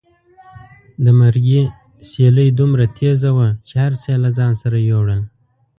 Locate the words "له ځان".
4.23-4.51